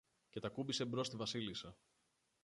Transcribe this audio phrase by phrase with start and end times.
[0.29, 1.77] και τ' ακούμπησε μπρος στη Βασίλισσα.